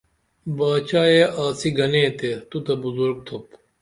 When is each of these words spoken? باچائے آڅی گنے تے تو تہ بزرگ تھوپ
باچائے 0.57 1.21
آڅی 1.43 1.69
گنے 1.77 2.03
تے 2.17 2.29
تو 2.49 2.57
تہ 2.65 2.73
بزرگ 2.83 3.17
تھوپ 3.25 3.45